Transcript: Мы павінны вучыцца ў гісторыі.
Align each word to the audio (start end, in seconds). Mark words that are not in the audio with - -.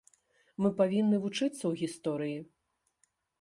Мы 0.65 0.71
павінны 0.79 1.19
вучыцца 1.25 1.51
ў 1.51 1.73
гісторыі. 1.83 2.39